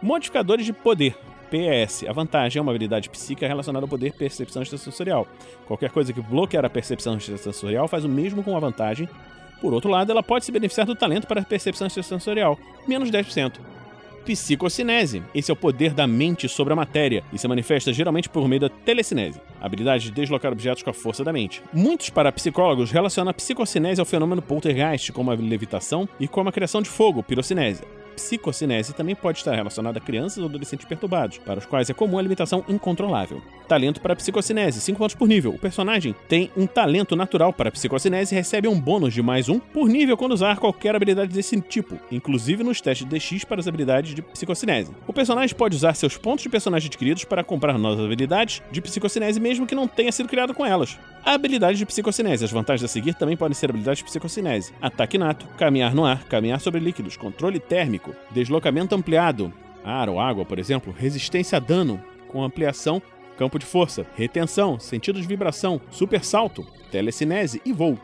Modificadores 0.00 0.64
de 0.64 0.72
poder. 0.72 1.16
PES. 1.50 2.04
A 2.08 2.12
vantagem 2.12 2.58
é 2.58 2.62
uma 2.62 2.70
habilidade 2.70 3.10
psíquica 3.10 3.46
relacionada 3.46 3.84
ao 3.84 3.88
poder 3.88 4.12
percepção 4.12 4.62
extrasensorial. 4.62 5.26
Qualquer 5.66 5.90
coisa 5.90 6.12
que 6.12 6.20
bloquear 6.20 6.64
a 6.64 6.70
percepção 6.70 7.16
extrasensorial 7.16 7.88
faz 7.88 8.04
o 8.04 8.08
mesmo 8.08 8.42
com 8.42 8.56
a 8.56 8.60
vantagem. 8.60 9.08
Por 9.60 9.74
outro 9.74 9.90
lado, 9.90 10.10
ela 10.10 10.22
pode 10.22 10.44
se 10.44 10.52
beneficiar 10.52 10.86
do 10.86 10.94
talento 10.94 11.26
para 11.26 11.40
a 11.40 11.44
percepção 11.44 11.86
extrasensorial, 11.86 12.58
menos 12.86 13.10
10%. 13.10 13.58
Psicocinese. 14.24 15.22
Esse 15.34 15.50
é 15.50 15.54
o 15.54 15.56
poder 15.56 15.92
da 15.92 16.06
mente 16.06 16.48
sobre 16.48 16.72
a 16.72 16.76
matéria 16.76 17.24
e 17.32 17.38
se 17.38 17.48
manifesta 17.48 17.92
geralmente 17.92 18.28
por 18.28 18.46
meio 18.46 18.60
da 18.60 18.68
telecinese, 18.68 19.40
a 19.60 19.66
habilidade 19.66 20.04
de 20.04 20.10
deslocar 20.12 20.52
objetos 20.52 20.82
com 20.82 20.90
a 20.90 20.94
força 20.94 21.24
da 21.24 21.32
mente. 21.32 21.62
Muitos 21.72 22.10
parapsicólogos 22.10 22.90
relacionam 22.90 23.30
a 23.30 23.34
psicocinese 23.34 24.00
ao 24.00 24.06
fenômeno 24.06 24.42
poltergeist, 24.42 25.12
como 25.12 25.30
a 25.30 25.34
levitação 25.34 26.08
e 26.18 26.28
como 26.28 26.48
a 26.48 26.52
criação 26.52 26.82
de 26.82 26.88
fogo, 26.88 27.22
pirocinese 27.22 27.82
psicocinese 28.16 28.92
também 28.92 29.14
pode 29.14 29.38
estar 29.38 29.54
relacionada 29.54 29.98
a 29.98 30.02
crianças 30.02 30.38
ou 30.38 30.46
adolescentes 30.46 30.86
perturbados, 30.86 31.38
para 31.38 31.58
os 31.58 31.66
quais 31.66 31.90
é 31.90 31.94
comum 31.94 32.18
a 32.18 32.22
limitação 32.22 32.64
incontrolável. 32.68 33.42
talento 33.68 34.00
para 34.00 34.16
psicocinese, 34.16 34.80
5 34.80 34.98
pontos 34.98 35.14
por 35.14 35.28
nível. 35.28 35.52
O 35.54 35.58
personagem 35.58 36.12
tem 36.28 36.50
um 36.56 36.66
talento 36.66 37.14
natural 37.14 37.52
para 37.52 37.70
psicocinese 37.70 38.34
e 38.34 38.36
recebe 38.36 38.66
um 38.66 38.78
bônus 38.80 39.14
de 39.14 39.22
mais 39.22 39.48
um 39.48 39.60
por 39.60 39.88
nível 39.88 40.16
quando 40.16 40.32
usar 40.32 40.58
qualquer 40.58 40.96
habilidade 40.96 41.32
desse 41.32 41.60
tipo, 41.60 41.96
inclusive 42.10 42.64
nos 42.64 42.80
testes 42.80 43.06
DX 43.06 43.44
para 43.44 43.60
as 43.60 43.68
habilidades 43.68 44.12
de 44.12 44.22
psicocinese. 44.22 44.90
O 45.06 45.12
personagem 45.12 45.54
pode 45.54 45.76
usar 45.76 45.94
seus 45.94 46.16
pontos 46.16 46.42
de 46.42 46.48
personagem 46.48 46.88
adquiridos 46.88 47.24
para 47.24 47.44
comprar 47.44 47.78
novas 47.78 48.04
habilidades 48.04 48.60
de 48.72 48.80
psicocinese 48.80 49.38
mesmo 49.38 49.66
que 49.66 49.74
não 49.74 49.86
tenha 49.86 50.10
sido 50.10 50.28
criado 50.28 50.52
com 50.52 50.66
elas. 50.66 50.98
A 51.24 51.32
habilidade 51.34 51.78
de 51.78 51.86
psicocinese. 51.86 52.44
As 52.44 52.50
vantagens 52.50 52.84
a 52.84 52.92
seguir 52.92 53.14
também 53.14 53.36
podem 53.36 53.54
ser 53.54 53.70
habilidades 53.70 53.98
de 53.98 54.04
psicocinese. 54.04 54.72
Ataque 54.80 55.18
nato, 55.18 55.46
caminhar 55.56 55.94
no 55.94 56.04
ar, 56.04 56.24
caminhar 56.24 56.60
sobre 56.60 56.80
líquidos, 56.80 57.16
controle 57.16 57.60
térmico, 57.60 58.14
deslocamento 58.30 58.94
ampliado, 58.94 59.52
ar 59.84 60.08
ou 60.08 60.18
água, 60.18 60.44
por 60.44 60.58
exemplo, 60.58 60.94
resistência 60.96 61.56
a 61.56 61.60
dano, 61.60 62.02
com 62.28 62.42
ampliação 62.42 63.02
campo 63.40 63.58
de 63.58 63.64
força, 63.64 64.04
retenção, 64.16 64.78
sentido 64.78 65.18
de 65.18 65.26
vibração, 65.26 65.80
super 65.90 66.22
salto, 66.22 66.62
telecinese 66.90 67.62
e 67.64 67.72
voo. 67.72 67.98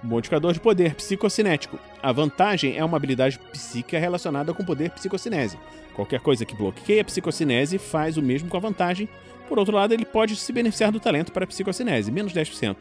Modificador 0.00 0.52
de 0.52 0.60
poder 0.60 0.94
psicocinético. 0.94 1.80
A 2.00 2.12
vantagem 2.12 2.76
é 2.76 2.84
uma 2.84 2.96
habilidade 2.96 3.40
psíquica 3.50 3.98
relacionada 3.98 4.54
com 4.54 4.64
poder 4.64 4.90
psicocinese. 4.90 5.58
Qualquer 5.94 6.20
coisa 6.20 6.44
que 6.44 6.54
bloqueie 6.54 7.00
a 7.00 7.04
psicocinese 7.04 7.76
faz 7.76 8.16
o 8.16 8.22
mesmo 8.22 8.48
com 8.48 8.56
a 8.56 8.60
vantagem. 8.60 9.08
Por 9.48 9.58
outro 9.58 9.74
lado, 9.74 9.94
ele 9.94 10.04
pode 10.04 10.36
se 10.36 10.52
beneficiar 10.52 10.90
do 10.90 11.00
talento 11.00 11.32
para 11.32 11.46
psicocinese, 11.46 12.10
menos 12.10 12.32
10%. 12.32 12.76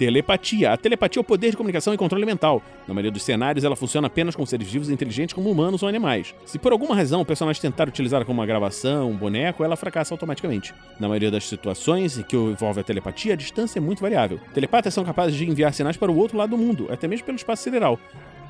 Telepatia. 0.00 0.72
A 0.72 0.78
telepatia 0.78 1.20
é 1.20 1.22
o 1.22 1.24
poder 1.24 1.50
de 1.50 1.58
comunicação 1.58 1.92
e 1.92 1.96
controle 1.98 2.24
mental. 2.24 2.62
Na 2.88 2.94
maioria 2.94 3.10
dos 3.10 3.22
cenários, 3.22 3.64
ela 3.64 3.76
funciona 3.76 4.06
apenas 4.06 4.34
com 4.34 4.46
seres 4.46 4.66
vivos 4.66 4.88
inteligentes 4.88 5.34
como 5.34 5.50
humanos 5.50 5.82
ou 5.82 5.88
animais. 5.90 6.34
Se 6.46 6.58
por 6.58 6.72
alguma 6.72 6.94
razão 6.94 7.20
o 7.20 7.24
personagem 7.24 7.60
tentar 7.60 7.86
utilizá-la 7.86 8.24
como 8.24 8.40
uma 8.40 8.46
gravação, 8.46 9.10
um 9.10 9.16
boneco, 9.16 9.62
ela 9.62 9.76
fracassa 9.76 10.14
automaticamente. 10.14 10.72
Na 10.98 11.06
maioria 11.06 11.30
das 11.30 11.44
situações 11.44 12.16
em 12.16 12.22
que 12.22 12.34
envolve 12.34 12.80
a 12.80 12.82
telepatia, 12.82 13.34
a 13.34 13.36
distância 13.36 13.78
é 13.78 13.82
muito 13.82 14.00
variável. 14.00 14.40
Telepatas 14.54 14.94
são 14.94 15.04
capazes 15.04 15.36
de 15.36 15.46
enviar 15.46 15.74
sinais 15.74 15.98
para 15.98 16.10
o 16.10 16.16
outro 16.16 16.38
lado 16.38 16.50
do 16.50 16.58
mundo, 16.58 16.88
até 16.90 17.06
mesmo 17.06 17.26
pelo 17.26 17.36
espaço 17.36 17.62
sideral. 17.62 18.00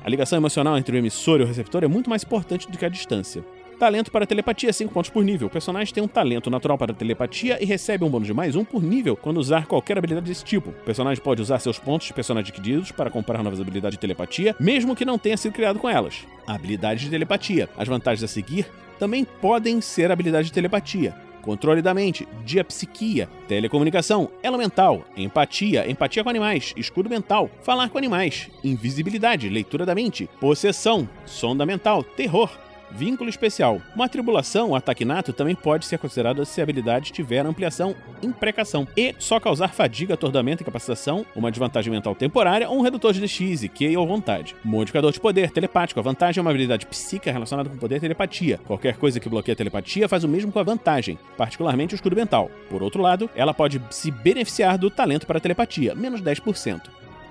A 0.05 0.09
ligação 0.09 0.37
emocional 0.37 0.77
entre 0.77 0.95
o 0.95 0.99
emissor 0.99 1.41
e 1.41 1.43
o 1.43 1.47
receptor 1.47 1.83
é 1.83 1.87
muito 1.87 2.09
mais 2.09 2.23
importante 2.23 2.71
do 2.71 2.77
que 2.77 2.85
a 2.85 2.89
distância. 2.89 3.43
Talento 3.81 4.11
para 4.11 4.27
telepatia, 4.27 4.71
5 4.71 4.93
pontos 4.93 5.09
por 5.09 5.23
nível. 5.23 5.47
O 5.47 5.49
personagem 5.49 5.91
tem 5.91 6.03
um 6.03 6.07
talento 6.07 6.51
natural 6.51 6.77
para 6.77 6.93
telepatia 6.93 7.57
e 7.59 7.65
recebe 7.65 8.05
um 8.05 8.09
bônus 8.11 8.27
de 8.27 8.33
mais 8.33 8.55
um 8.55 8.63
por 8.63 8.83
nível 8.83 9.17
quando 9.17 9.37
usar 9.37 9.65
qualquer 9.65 9.97
habilidade 9.97 10.27
desse 10.27 10.45
tipo. 10.45 10.69
O 10.69 10.85
personagem 10.85 11.23
pode 11.23 11.41
usar 11.41 11.57
seus 11.57 11.79
pontos 11.79 12.05
de 12.05 12.13
personagem 12.13 12.51
adquiridos 12.51 12.91
para 12.91 13.09
comprar 13.09 13.41
novas 13.41 13.59
habilidades 13.59 13.97
de 13.97 13.99
telepatia, 13.99 14.55
mesmo 14.59 14.95
que 14.95 15.03
não 15.03 15.17
tenha 15.17 15.35
sido 15.35 15.53
criado 15.53 15.79
com 15.79 15.89
elas. 15.89 16.27
Habilidade 16.45 17.05
de 17.05 17.09
telepatia. 17.09 17.67
As 17.75 17.87
vantagens 17.87 18.23
a 18.23 18.27
seguir 18.27 18.67
também 18.99 19.25
podem 19.25 19.81
ser 19.81 20.11
habilidade 20.11 20.49
de 20.49 20.53
telepatia 20.53 21.15
controle 21.41 21.81
da 21.81 21.91
mente, 21.91 22.27
diapsiquia, 22.45 23.27
telecomunicação, 23.47 24.29
elemental, 24.43 25.03
empatia, 25.17 25.89
empatia 25.89 26.23
com 26.23 26.29
animais, 26.29 26.71
escudo 26.77 27.09
mental, 27.09 27.49
falar 27.63 27.89
com 27.89 27.97
animais, 27.97 28.47
invisibilidade, 28.63 29.49
leitura 29.49 29.83
da 29.83 29.95
mente, 29.95 30.29
possessão, 30.39 31.09
sonda 31.25 31.65
mental, 31.65 32.03
terror, 32.03 32.47
Vínculo 32.93 33.29
especial. 33.29 33.81
Uma 33.95 34.09
tribulação, 34.09 34.69
o 34.69 34.75
ataque 34.75 35.05
nato, 35.05 35.33
também 35.33 35.55
pode 35.55 35.85
ser 35.85 35.97
considerado 35.97 36.45
se 36.45 36.59
a 36.59 36.63
habilidade 36.63 37.11
tiver 37.11 37.45
ampliação 37.45 37.95
imprecação 38.21 38.87
e 38.95 39.15
só 39.17 39.39
causar 39.39 39.69
fadiga, 39.69 40.13
atordoamento, 40.13 40.61
incapacitação, 40.61 41.25
uma 41.35 41.49
desvantagem 41.49 41.91
mental 41.91 42.13
temporária 42.13 42.69
ou 42.69 42.77
um 42.77 42.81
redutor 42.81 43.13
de 43.13 43.21
DX, 43.21 43.67
Q 43.73 43.97
ou 43.97 44.07
vontade. 44.07 44.55
Modificador 44.63 45.11
de 45.11 45.19
poder, 45.19 45.51
telepático. 45.51 45.99
A 45.99 46.03
vantagem 46.03 46.39
é 46.39 46.41
uma 46.41 46.51
habilidade 46.51 46.85
psíquica 46.85 47.31
relacionada 47.31 47.69
com 47.69 47.77
poder 47.77 47.99
telepatia. 47.99 48.59
Qualquer 48.65 48.97
coisa 48.97 49.19
que 49.19 49.29
bloqueie 49.29 49.53
a 49.53 49.55
telepatia 49.55 50.07
faz 50.07 50.23
o 50.23 50.27
mesmo 50.27 50.51
com 50.51 50.59
a 50.59 50.63
vantagem, 50.63 51.17
particularmente 51.37 51.93
o 51.93 51.95
escudo 51.95 52.15
mental. 52.15 52.51
Por 52.69 52.83
outro 52.83 53.01
lado, 53.01 53.29
ela 53.35 53.53
pode 53.53 53.81
se 53.89 54.11
beneficiar 54.11 54.77
do 54.77 54.89
talento 54.89 55.25
para 55.25 55.39
telepatia, 55.39 55.95
menos 55.95 56.21
10%. 56.21 56.81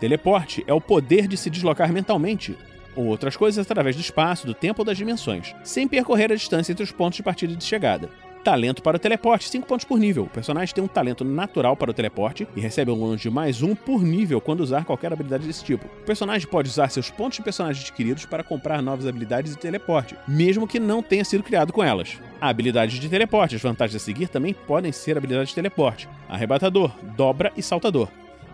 Teleporte 0.01 0.65
é 0.67 0.73
o 0.73 0.81
poder 0.81 1.29
de 1.29 1.37
se 1.37 1.51
deslocar 1.51 1.93
mentalmente, 1.93 2.57
ou 2.95 3.07
outras 3.07 3.37
coisas 3.37 3.65
através 3.65 3.97
do 3.97 4.03
espaço, 4.03 4.47
do 4.47 4.55
tempo 4.55 4.83
ou 4.83 4.85
das 4.85 4.97
dimensões, 4.97 5.55
sem 5.63 5.87
percorrer 5.87 6.33
a 6.33 6.37
distância 6.37 6.73
entre 6.73 6.85
os 6.85 6.93
pontos 6.93 7.17
de 7.17 7.23
partida 7.23 7.53
e 7.53 7.57
de 7.57 7.65
chegada. 7.65 8.09
Talento 8.43 8.83
para 8.83 8.97
o 8.97 9.01
teleporte, 9.01 9.51
5 9.51 9.67
pontos 9.67 9.85
por 9.85 9.99
nível. 9.99 10.25
O 10.25 10.29
personagem 10.29 10.75
tem 10.75 10.83
um 10.83 10.89
talento 10.89 11.25
natural 11.25 11.77
para 11.77 11.91
o 11.91 11.95
teleporte 11.95 12.49
e 12.57 12.61
recebe 12.61 12.91
um 12.91 12.97
bônus 12.97 13.21
de 13.21 13.29
mais 13.29 13.63
um 13.63 13.75
por 13.75 14.03
nível 14.03 14.41
quando 14.41 14.61
usar 14.61 14.87
qualquer 14.87 15.13
habilidade 15.13 15.47
desse 15.47 15.63
tipo. 15.63 15.87
O 15.87 16.07
personagem 16.07 16.49
pode 16.49 16.71
usar 16.71 16.89
seus 16.89 17.11
pontos 17.11 17.37
de 17.37 17.45
personagem 17.45 17.83
adquiridos 17.83 18.25
para 18.25 18.43
comprar 18.43 18.81
novas 18.81 19.07
habilidades 19.07 19.55
de 19.55 19.59
teleporte, 19.59 20.17
mesmo 20.27 20.67
que 20.67 20.81
não 20.81 21.03
tenha 21.03 21.25
sido 21.25 21.43
criado 21.43 21.71
com 21.71 21.85
elas. 21.85 22.19
A 22.41 22.49
habilidade 22.49 22.99
de 22.99 23.09
teleporte, 23.11 23.57
as 23.57 23.63
vantagens 23.63 24.01
a 24.01 24.05
seguir 24.05 24.29
também 24.29 24.55
podem 24.55 24.91
ser 24.91 25.19
habilidades 25.19 25.51
de 25.51 25.57
teleporte: 25.57 26.09
arrebatador, 26.27 26.93
dobra 27.15 27.53
e 27.59 27.63
saltador. 27.63 28.09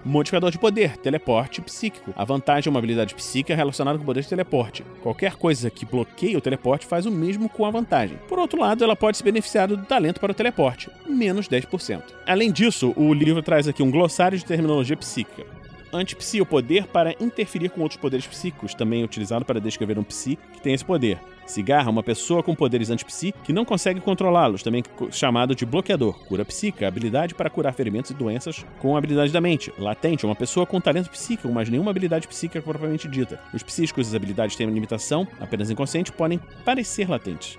Modificador 0.06 0.52
de 0.52 0.58
poder, 0.58 0.96
teleporte 0.98 1.60
psíquico. 1.60 2.14
A 2.16 2.24
vantagem 2.24 2.68
é 2.68 2.70
uma 2.70 2.78
habilidade 2.78 3.12
psíquica 3.12 3.56
relacionada 3.56 3.98
com 3.98 4.04
o 4.04 4.06
poder 4.06 4.22
de 4.22 4.28
teleporte. 4.28 4.84
Qualquer 5.02 5.34
coisa 5.34 5.68
que 5.68 5.84
bloqueie 5.84 6.36
o 6.36 6.40
teleporte 6.40 6.86
faz 6.86 7.06
o 7.06 7.10
mesmo 7.10 7.48
com 7.48 7.66
a 7.66 7.72
vantagem. 7.72 8.16
Por 8.28 8.38
outro 8.38 8.60
lado, 8.60 8.84
ela 8.84 8.94
pode 8.94 9.16
se 9.16 9.24
beneficiar 9.24 9.66
do 9.66 9.78
talento 9.78 10.20
para 10.20 10.30
o 10.30 10.34
teleporte, 10.34 10.88
menos 11.08 11.48
10%. 11.48 12.02
Além 12.24 12.52
disso, 12.52 12.94
o 12.96 13.12
livro 13.12 13.42
traz 13.42 13.66
aqui 13.66 13.82
um 13.82 13.90
glossário 13.90 14.38
de 14.38 14.44
terminologia 14.44 14.96
psíquica. 14.96 15.44
Antipsi, 15.96 16.40
o 16.40 16.46
poder 16.46 16.86
para 16.86 17.14
interferir 17.20 17.70
com 17.70 17.80
outros 17.80 18.00
poderes 18.00 18.26
psíquicos, 18.26 18.74
também 18.74 19.04
utilizado 19.04 19.44
para 19.44 19.60
descrever 19.60 19.98
um 19.98 20.04
psi 20.04 20.38
que 20.52 20.60
tem 20.60 20.74
esse 20.74 20.84
poder. 20.84 21.18
Cigarra, 21.46 21.90
uma 21.90 22.02
pessoa 22.02 22.42
com 22.42 22.54
poderes 22.54 22.90
antipsi 22.90 23.32
que 23.44 23.52
não 23.52 23.64
consegue 23.64 24.00
controlá-los, 24.00 24.62
também 24.62 24.82
chamado 25.10 25.54
de 25.54 25.64
bloqueador. 25.64 26.18
Cura 26.26 26.44
psíquica, 26.44 26.88
habilidade 26.88 27.34
para 27.34 27.48
curar 27.48 27.72
ferimentos 27.72 28.10
e 28.10 28.14
doenças 28.14 28.64
com 28.80 28.96
habilidade 28.96 29.32
da 29.32 29.40
mente. 29.40 29.72
Latente, 29.78 30.26
uma 30.26 30.34
pessoa 30.34 30.66
com 30.66 30.80
talento 30.80 31.08
psíquico, 31.08 31.48
mas 31.48 31.68
nenhuma 31.68 31.90
habilidade 31.90 32.26
psíquica 32.26 32.60
propriamente 32.60 33.08
dita. 33.08 33.40
Os 33.54 33.62
psíquicos 33.62 34.12
e 34.12 34.16
habilidades 34.16 34.56
têm 34.56 34.68
limitação, 34.68 35.26
apenas 35.40 35.70
inconsciente, 35.70 36.10
podem 36.10 36.40
parecer 36.64 37.08
latentes. 37.08 37.56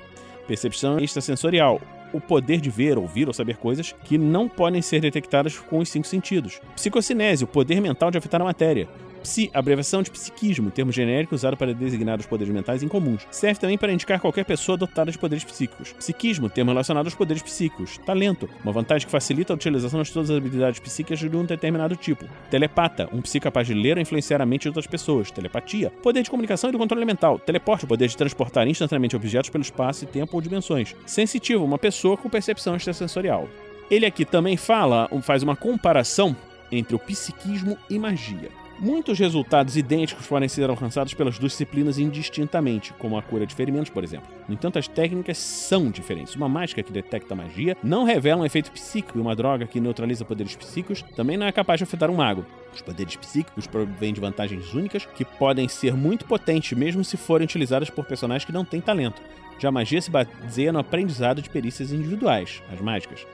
Percepção 0.47 0.99
extrasensorial, 0.99 1.81
o 2.13 2.19
poder 2.19 2.59
de 2.61 2.69
ver, 2.69 2.97
ouvir 2.97 3.27
ou 3.27 3.33
saber 3.33 3.57
coisas 3.57 3.93
que 4.03 4.17
não 4.17 4.47
podem 4.47 4.81
ser 4.81 5.01
detectadas 5.01 5.57
com 5.57 5.79
os 5.79 5.89
cinco 5.89 6.07
sentidos. 6.07 6.59
Psicocinese, 6.75 7.43
o 7.43 7.47
poder 7.47 7.81
mental 7.81 8.11
de 8.11 8.17
afetar 8.17 8.41
a 8.41 8.45
matéria. 8.45 8.87
Psi, 9.27 9.51
abreviação 9.53 10.01
de 10.01 10.09
psiquismo, 10.09 10.71
termo 10.71 10.89
genérico 10.89 11.35
usado 11.35 11.57
para 11.57 11.73
designar 11.73 12.17
os 12.17 12.25
poderes 12.25 12.53
mentais 12.53 12.81
incomuns. 12.81 13.27
Serve 13.29 13.59
também 13.59 13.77
para 13.77 13.91
indicar 13.91 14.21
qualquer 14.21 14.45
pessoa 14.45 14.77
dotada 14.77 15.11
de 15.11 15.17
poderes 15.17 15.43
psíquicos. 15.43 15.91
Psiquismo, 15.91 16.49
termo 16.49 16.71
relacionado 16.71 17.07
aos 17.07 17.13
poderes 17.13 17.43
psíquicos. 17.43 17.97
Talento, 18.05 18.49
uma 18.63 18.71
vantagem 18.71 19.05
que 19.05 19.11
facilita 19.11 19.51
a 19.51 19.55
utilização 19.55 20.01
de 20.01 20.13
todas 20.13 20.29
as 20.29 20.37
habilidades 20.37 20.79
psíquicas 20.79 21.19
de 21.19 21.35
um 21.35 21.43
determinado 21.43 21.97
tipo. 21.97 22.23
Telepata, 22.49 23.09
um 23.11 23.21
psi 23.21 23.41
capaz 23.41 23.67
de 23.67 23.73
ler 23.73 23.97
ou 23.97 24.01
influenciar 24.01 24.41
a 24.41 24.45
mente 24.45 24.61
de 24.61 24.69
outras 24.69 24.87
pessoas. 24.87 25.29
Telepatia, 25.29 25.89
poder 26.01 26.23
de 26.23 26.29
comunicação 26.29 26.69
e 26.69 26.71
do 26.71 26.79
controle 26.79 27.03
mental. 27.03 27.37
Teleporte, 27.37 27.85
poder 27.85 28.07
de 28.07 28.15
transportar 28.15 28.65
instantaneamente 28.65 29.17
objetos 29.17 29.49
pelo 29.49 29.61
espaço 29.61 30.05
e 30.05 30.07
tempo 30.07 30.37
ou 30.37 30.41
dimensões. 30.41 30.95
Sensitivo, 31.05 31.65
uma 31.65 31.77
pessoa 31.77 32.15
com 32.15 32.29
percepção 32.29 32.77
extrasensorial. 32.77 33.49
Ele 33.91 34.05
aqui 34.05 34.23
também 34.23 34.55
fala, 34.55 35.09
faz 35.21 35.43
uma 35.43 35.57
comparação 35.57 36.33
entre 36.71 36.95
o 36.95 36.99
psiquismo 36.99 37.77
e 37.89 37.99
magia. 37.99 38.66
Muitos 38.79 39.17
resultados 39.17 39.75
idênticos 39.75 40.27
podem 40.27 40.47
ser 40.47 40.69
alcançados 40.69 41.15
pelas 41.15 41.39
disciplinas 41.39 41.97
indistintamente, 41.97 42.93
como 42.93 43.17
a 43.17 43.23
cura 43.23 43.43
de 43.43 43.55
ferimentos, 43.55 43.89
por 43.89 44.03
exemplo. 44.03 44.29
No 44.47 44.53
entanto, 44.53 44.77
as 44.77 44.87
técnicas 44.87 45.39
são 45.39 45.89
diferentes. 45.89 46.35
Uma 46.35 46.47
mágica 46.47 46.83
que 46.83 46.91
detecta 46.91 47.33
magia 47.33 47.75
não 47.81 48.03
revela 48.03 48.43
um 48.43 48.45
efeito 48.45 48.71
psíquico 48.71 49.17
e 49.17 49.21
uma 49.21 49.35
droga 49.35 49.65
que 49.65 49.79
neutraliza 49.79 50.23
poderes 50.23 50.55
psíquicos 50.55 51.03
também 51.15 51.37
não 51.37 51.47
é 51.47 51.51
capaz 51.51 51.79
de 51.79 51.85
afetar 51.85 52.11
um 52.11 52.15
mago. 52.15 52.45
Os 52.71 52.81
poderes 52.83 53.15
psíquicos 53.15 53.65
provêm 53.65 54.13
de 54.13 54.21
vantagens 54.21 54.71
únicas 54.75 55.07
que 55.07 55.25
podem 55.25 55.67
ser 55.67 55.95
muito 55.95 56.25
potentes 56.25 56.77
mesmo 56.77 57.03
se 57.03 57.17
forem 57.17 57.45
utilizadas 57.45 57.89
por 57.89 58.05
personagens 58.05 58.45
que 58.45 58.53
não 58.53 58.63
têm 58.63 58.79
talento. 58.79 59.19
Já 59.57 59.69
a 59.69 59.71
magia 59.71 59.99
se 59.99 60.11
baseia 60.11 60.71
no 60.71 60.77
aprendizado 60.77 61.41
de 61.41 61.49
perícias 61.49 61.91
individuais, 61.91 62.61
as 62.71 62.79
mágicas. 62.79 63.25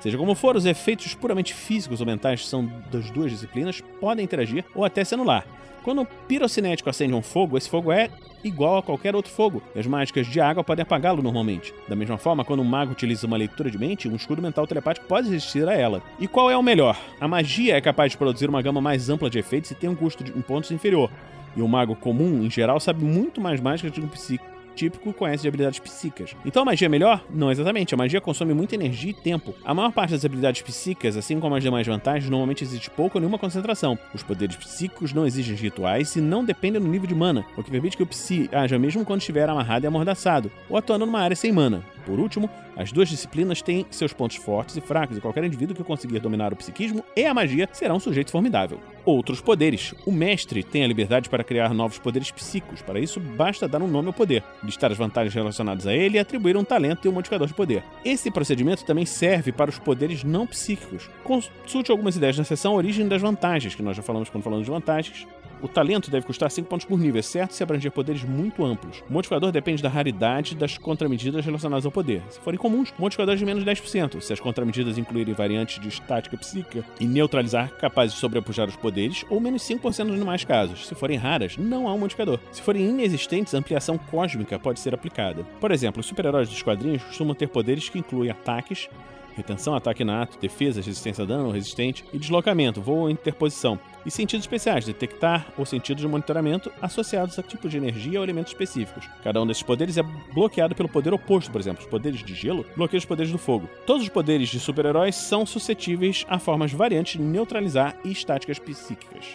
Seja 0.00 0.16
como 0.16 0.34
for, 0.34 0.56
os 0.56 0.64
efeitos 0.64 1.14
puramente 1.14 1.52
físicos 1.52 2.00
ou 2.00 2.06
mentais 2.06 2.46
são 2.46 2.70
das 2.90 3.10
duas 3.10 3.30
disciplinas 3.30 3.82
podem 4.00 4.24
interagir 4.24 4.64
ou 4.74 4.84
até 4.84 5.04
se 5.04 5.14
anular. 5.14 5.44
Quando 5.82 6.02
o 6.02 6.06
pirocinético 6.06 6.90
acende 6.90 7.14
um 7.14 7.22
fogo, 7.22 7.56
esse 7.56 7.68
fogo 7.68 7.90
é 7.90 8.10
igual 8.44 8.78
a 8.78 8.82
qualquer 8.82 9.14
outro 9.14 9.32
fogo, 9.32 9.62
e 9.74 9.78
as 9.78 9.86
mágicas 9.86 10.26
de 10.26 10.40
água 10.40 10.64
podem 10.64 10.82
apagá-lo 10.82 11.22
normalmente. 11.22 11.74
Da 11.88 11.96
mesma 11.96 12.18
forma, 12.18 12.44
quando 12.44 12.60
um 12.60 12.64
mago 12.64 12.92
utiliza 12.92 13.26
uma 13.26 13.36
leitura 13.36 13.70
de 13.70 13.78
mente, 13.78 14.08
um 14.08 14.16
escudo 14.16 14.42
mental 14.42 14.66
telepático 14.66 15.06
pode 15.06 15.28
resistir 15.28 15.66
a 15.68 15.74
ela. 15.74 16.02
E 16.18 16.28
qual 16.28 16.50
é 16.50 16.56
o 16.56 16.62
melhor? 16.62 16.98
A 17.20 17.28
magia 17.28 17.76
é 17.76 17.80
capaz 17.80 18.12
de 18.12 18.18
produzir 18.18 18.48
uma 18.48 18.62
gama 18.62 18.80
mais 18.80 19.08
ampla 19.08 19.30
de 19.30 19.38
efeitos 19.38 19.70
e 19.70 19.74
tem 19.74 19.88
um 19.88 19.94
custo 19.94 20.22
de, 20.22 20.32
pontos 20.42 20.70
inferior. 20.70 21.10
E 21.56 21.62
um 21.62 21.68
mago 21.68 21.96
comum, 21.96 22.42
em 22.42 22.50
geral, 22.50 22.78
sabe 22.78 23.04
muito 23.04 23.40
mais 23.40 23.60
mágicas 23.60 23.90
do 23.90 24.00
que 24.00 24.06
um 24.06 24.08
psíquico 24.08 24.49
típico 24.80 25.12
conhece 25.12 25.42
de 25.42 25.48
habilidades 25.48 25.78
psíquicas. 25.78 26.34
Então 26.44 26.62
a 26.62 26.64
magia 26.64 26.86
é 26.86 26.88
melhor? 26.88 27.22
Não 27.28 27.50
exatamente. 27.50 27.92
A 27.92 27.98
magia 27.98 28.20
consome 28.20 28.54
muita 28.54 28.74
energia 28.74 29.10
e 29.10 29.14
tempo. 29.14 29.54
A 29.62 29.74
maior 29.74 29.92
parte 29.92 30.12
das 30.12 30.24
habilidades 30.24 30.62
psíquicas, 30.62 31.18
assim 31.18 31.38
como 31.38 31.54
as 31.54 31.62
demais 31.62 31.86
vantagens, 31.86 32.30
normalmente 32.30 32.64
existe 32.64 32.88
pouca 32.88 33.18
ou 33.18 33.20
nenhuma 33.20 33.38
concentração. 33.38 33.98
Os 34.14 34.22
poderes 34.22 34.56
psíquicos 34.56 35.12
não 35.12 35.26
exigem 35.26 35.54
rituais 35.54 36.16
e 36.16 36.20
não 36.22 36.42
dependem 36.42 36.80
do 36.80 36.88
nível 36.88 37.06
de 37.06 37.14
mana, 37.14 37.44
o 37.58 37.62
que 37.62 37.70
permite 37.70 37.96
que 37.96 38.02
o 38.02 38.06
psi 38.06 38.48
haja 38.52 38.78
mesmo 38.78 39.04
quando 39.04 39.20
estiver 39.20 39.48
amarrado 39.48 39.84
e 39.84 39.86
amordaçado, 39.86 40.50
ou 40.68 40.78
atuando 40.78 41.04
numa 41.04 41.20
área 41.20 41.36
sem 41.36 41.52
mana. 41.52 41.84
Por 42.06 42.18
último, 42.18 42.48
as 42.76 42.90
duas 42.90 43.08
disciplinas 43.08 43.60
têm 43.60 43.84
seus 43.90 44.12
pontos 44.12 44.36
fortes 44.36 44.76
e 44.76 44.80
fracos, 44.80 45.16
e 45.16 45.20
qualquer 45.20 45.44
indivíduo 45.44 45.76
que 45.76 45.84
conseguir 45.84 46.20
dominar 46.20 46.52
o 46.52 46.56
psiquismo 46.56 47.04
e 47.14 47.26
a 47.26 47.34
magia 47.34 47.68
será 47.72 47.92
um 47.92 48.00
sujeito 48.00 48.30
formidável. 48.30 48.80
Outros 49.04 49.40
poderes. 49.40 49.94
O 50.04 50.12
mestre 50.12 50.62
tem 50.62 50.84
a 50.84 50.86
liberdade 50.86 51.28
para 51.28 51.44
criar 51.44 51.72
novos 51.72 51.98
poderes 51.98 52.30
psíquicos. 52.30 52.82
Para 52.82 53.00
isso, 53.00 53.18
basta 53.18 53.66
dar 53.66 53.82
um 53.82 53.88
nome 53.88 54.08
ao 54.08 54.14
poder, 54.14 54.44
listar 54.62 54.90
as 54.90 54.98
vantagens 54.98 55.34
relacionadas 55.34 55.86
a 55.86 55.94
ele 55.94 56.16
e 56.16 56.20
atribuir 56.20 56.56
um 56.56 56.64
talento 56.64 57.04
e 57.04 57.08
um 57.08 57.12
modificador 57.12 57.46
de 57.46 57.54
poder. 57.54 57.82
Esse 58.04 58.30
procedimento 58.30 58.84
também 58.84 59.06
serve 59.06 59.52
para 59.52 59.70
os 59.70 59.78
poderes 59.78 60.22
não 60.22 60.46
psíquicos. 60.46 61.08
Consulte 61.24 61.90
algumas 61.90 62.16
ideias 62.16 62.38
na 62.38 62.44
seção 62.44 62.74
Origem 62.74 63.08
das 63.08 63.22
Vantagens, 63.22 63.74
que 63.74 63.82
nós 63.82 63.96
já 63.96 64.02
falamos 64.02 64.28
quando 64.28 64.44
falamos 64.44 64.64
de 64.64 64.70
vantagens, 64.70 65.26
o 65.62 65.68
talento 65.68 66.10
deve 66.10 66.26
custar 66.26 66.50
5 66.50 66.68
pontos 66.68 66.86
por 66.86 66.98
nível, 66.98 67.20
exceto 67.20 67.54
se 67.54 67.62
abranger 67.62 67.92
poderes 67.92 68.22
muito 68.24 68.64
amplos. 68.64 69.02
O 69.08 69.12
modificador 69.12 69.52
depende 69.52 69.82
da 69.82 69.88
raridade 69.88 70.54
das 70.54 70.78
contramedidas 70.78 71.44
relacionadas 71.44 71.84
ao 71.86 71.92
poder. 71.92 72.22
Se 72.30 72.40
forem 72.40 72.58
comuns, 72.58 72.90
o 72.98 73.02
modificador 73.02 73.34
é 73.34 73.38
de 73.38 73.44
menos 73.44 73.64
10%. 73.64 74.20
Se 74.20 74.32
as 74.32 74.40
contramedidas 74.40 74.98
incluírem 74.98 75.34
variantes 75.34 75.80
de 75.80 75.88
estática 75.88 76.36
psíquica 76.36 76.84
e 76.98 77.06
neutralizar 77.06 77.70
capazes 77.76 78.14
de 78.14 78.20
sobrepujar 78.20 78.68
os 78.68 78.76
poderes, 78.76 79.24
ou 79.28 79.40
menos 79.40 79.62
5% 79.62 80.04
nos 80.04 80.18
demais 80.18 80.44
casos. 80.44 80.86
Se 80.86 80.94
forem 80.94 81.16
raras, 81.16 81.56
não 81.56 81.88
há 81.88 81.94
um 81.94 81.98
modificador. 81.98 82.38
Se 82.52 82.62
forem 82.62 82.88
inexistentes, 82.88 83.54
ampliação 83.54 83.98
cósmica 83.98 84.58
pode 84.58 84.80
ser 84.80 84.94
aplicada. 84.94 85.44
Por 85.60 85.70
exemplo, 85.70 86.00
os 86.00 86.06
super-heróis 86.06 86.48
dos 86.48 86.62
quadrinhos 86.62 87.02
costumam 87.02 87.34
ter 87.34 87.48
poderes 87.48 87.88
que 87.88 87.98
incluem 87.98 88.30
ataques, 88.30 88.88
retenção, 89.36 89.74
ataque 89.74 90.04
nato, 90.04 90.38
defesa, 90.38 90.80
resistência 90.80 91.24
a 91.24 91.26
dano, 91.26 91.50
resistente 91.50 92.04
e 92.12 92.18
deslocamento, 92.18 92.80
voo 92.80 92.98
ou 92.98 93.10
interposição. 93.10 93.78
E 94.04 94.10
sentidos 94.10 94.44
especiais, 94.44 94.84
detectar 94.84 95.46
ou 95.56 95.66
sentidos 95.66 96.02
de 96.02 96.08
monitoramento 96.08 96.72
associados 96.80 97.38
a 97.38 97.42
tipos 97.42 97.70
de 97.70 97.76
energia 97.76 98.18
ou 98.18 98.24
elementos 98.24 98.52
específicos. 98.52 99.08
Cada 99.22 99.40
um 99.40 99.46
desses 99.46 99.62
poderes 99.62 99.98
é 99.98 100.02
bloqueado 100.32 100.74
pelo 100.74 100.88
poder 100.88 101.12
oposto, 101.12 101.50
por 101.50 101.60
exemplo, 101.60 101.82
os 101.82 101.90
poderes 101.90 102.24
de 102.24 102.34
gelo 102.34 102.64
bloqueiam 102.76 102.98
os 102.98 103.04
poderes 103.04 103.32
do 103.32 103.38
fogo. 103.38 103.68
Todos 103.86 104.02
os 104.02 104.08
poderes 104.08 104.48
de 104.48 104.58
super-heróis 104.58 105.14
são 105.14 105.44
suscetíveis 105.44 106.24
a 106.28 106.38
formas 106.38 106.72
variantes 106.72 107.20
de 107.20 107.22
neutralizar 107.22 107.96
e 108.04 108.10
estáticas 108.10 108.58
psíquicas. 108.58 109.26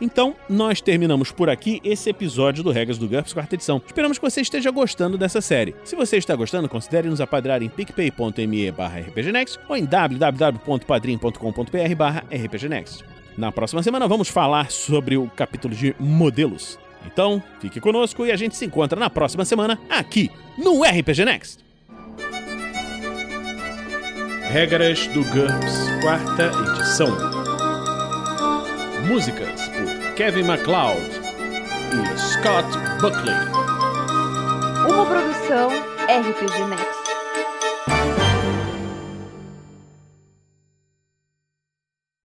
Então, 0.00 0.36
nós 0.48 0.80
terminamos 0.80 1.32
por 1.32 1.50
aqui 1.50 1.80
esse 1.82 2.08
episódio 2.08 2.62
do 2.62 2.70
Regras 2.70 2.98
do 2.98 3.08
GURPS, 3.08 3.32
quarta 3.32 3.56
edição. 3.56 3.82
Esperamos 3.84 4.16
que 4.16 4.24
você 4.24 4.40
esteja 4.40 4.70
gostando 4.70 5.18
dessa 5.18 5.40
série. 5.40 5.74
Se 5.84 5.96
você 5.96 6.18
está 6.18 6.36
gostando, 6.36 6.68
considere 6.68 7.08
nos 7.08 7.20
apadrar 7.20 7.60
em 7.62 7.68
picpay.me 7.68 8.70
barra 8.70 9.00
rpgnext 9.00 9.58
ou 9.68 9.76
em 9.76 9.84
www.padrim.com.br 9.84 11.94
barra 11.96 12.24
rpgnext. 12.30 13.17
Na 13.38 13.52
próxima 13.52 13.84
semana 13.84 14.08
vamos 14.08 14.28
falar 14.28 14.68
sobre 14.68 15.16
o 15.16 15.28
capítulo 15.28 15.72
de 15.72 15.94
modelos. 15.96 16.76
Então, 17.06 17.40
fique 17.60 17.80
conosco 17.80 18.26
e 18.26 18.32
a 18.32 18.36
gente 18.36 18.56
se 18.56 18.64
encontra 18.64 18.98
na 18.98 19.08
próxima 19.08 19.44
semana 19.44 19.78
aqui 19.88 20.28
no 20.58 20.82
RPG 20.82 21.24
Next. 21.24 21.64
Regras 24.50 25.06
do 25.08 25.22
GURPS, 25.22 25.88
quarta 26.02 26.50
edição. 26.72 27.16
Músicas 29.06 29.68
por 29.68 30.14
Kevin 30.16 30.42
MacLeod 30.42 31.00
e 31.94 32.18
Scott 32.18 32.66
Buckley. 33.00 33.36
Uma 34.92 35.06
produção 35.06 35.68
RPG 36.08 36.64
Next. 36.70 36.97